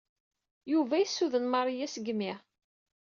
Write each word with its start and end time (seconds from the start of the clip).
Yuba 0.71 0.95
yessuden 1.01 1.45
Maria 1.53 1.87
seg 1.89 2.05
yimi. 2.07 2.33